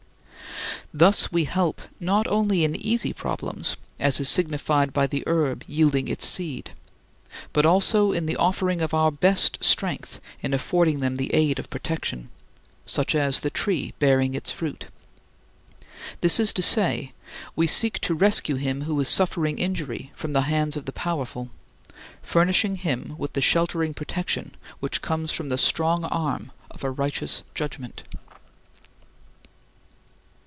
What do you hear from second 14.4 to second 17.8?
fruit"). This is to say, we